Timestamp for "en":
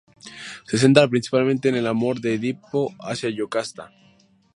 1.69-1.75